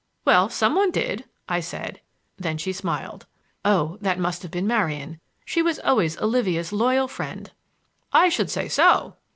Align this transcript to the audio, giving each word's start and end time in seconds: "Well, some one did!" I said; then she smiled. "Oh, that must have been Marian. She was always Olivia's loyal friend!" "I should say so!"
"Well, 0.25 0.49
some 0.49 0.73
one 0.73 0.89
did!" 0.89 1.25
I 1.47 1.59
said; 1.59 2.01
then 2.35 2.57
she 2.57 2.73
smiled. 2.73 3.27
"Oh, 3.63 3.99
that 4.01 4.17
must 4.17 4.41
have 4.41 4.49
been 4.49 4.65
Marian. 4.65 5.19
She 5.45 5.61
was 5.61 5.77
always 5.77 6.17
Olivia's 6.19 6.73
loyal 6.73 7.07
friend!" 7.07 7.51
"I 8.11 8.27
should 8.29 8.49
say 8.49 8.67
so!" 8.67 9.17